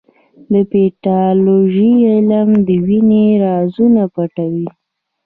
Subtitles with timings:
[0.51, 4.67] د پیتالوژي علم د وینې رازونه پټوي.